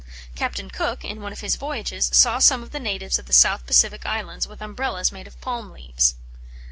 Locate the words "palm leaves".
5.41-6.15